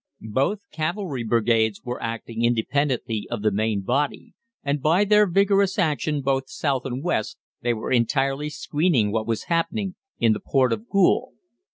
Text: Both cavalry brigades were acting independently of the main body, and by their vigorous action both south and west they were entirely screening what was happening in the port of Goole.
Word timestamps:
Both 0.33 0.61
cavalry 0.71 1.23
brigades 1.23 1.83
were 1.83 2.01
acting 2.01 2.43
independently 2.43 3.27
of 3.29 3.43
the 3.43 3.51
main 3.51 3.81
body, 3.81 4.33
and 4.63 4.81
by 4.81 5.05
their 5.05 5.27
vigorous 5.29 5.77
action 5.77 6.23
both 6.23 6.49
south 6.49 6.85
and 6.85 7.03
west 7.03 7.37
they 7.61 7.75
were 7.75 7.91
entirely 7.91 8.49
screening 8.49 9.11
what 9.11 9.27
was 9.27 9.43
happening 9.43 9.93
in 10.17 10.33
the 10.33 10.39
port 10.39 10.73
of 10.73 10.89
Goole. 10.89 11.33